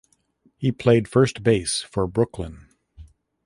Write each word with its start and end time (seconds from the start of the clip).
He 0.57 0.71
played 0.71 1.07
first 1.07 1.43
base 1.43 1.83
for 1.83 2.07
Brooklyn. 2.07 2.65